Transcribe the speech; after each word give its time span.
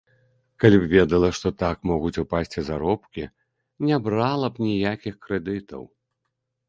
Калі 0.61 0.77
б 0.83 0.87
ведала, 0.93 1.27
што 1.39 1.47
так 1.63 1.77
могуць 1.91 2.13
упасці 2.23 2.63
заробкі, 2.69 3.23
не 3.91 3.97
брала 4.09 4.47
б 4.57 4.67
ніякіх 4.69 5.15
крэдытаў! 5.27 5.83